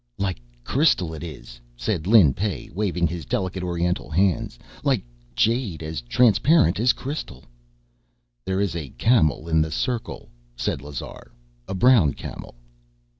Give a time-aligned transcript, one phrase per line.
[0.17, 5.03] "Like crystal it is," said Lin Pey, waving his delicate oriental hands, "like
[5.35, 7.43] jade as transparent as crystal."
[8.43, 11.31] "There is a camel in the circle," said Lazar,
[11.67, 12.55] "a brown camel."